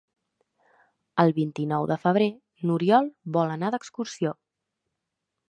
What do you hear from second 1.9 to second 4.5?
de febrer n'Oriol vol anar d'excursió.